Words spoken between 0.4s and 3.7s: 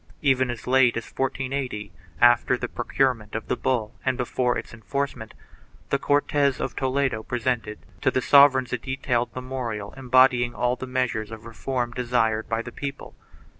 as late as 1480, after the pro curement of the